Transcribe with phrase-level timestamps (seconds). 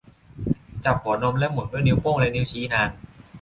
[0.85, 2.89] จับหัวนมและหมุนด้วยนิ้วโป้งและนิ้วชี้นาน